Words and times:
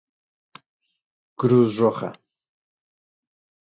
Cruz 1.37 1.77
Roja. 1.77 2.11